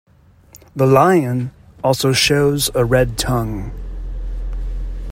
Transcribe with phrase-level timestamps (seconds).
[0.75, 1.51] The lion
[1.83, 3.71] also shows a red tongue.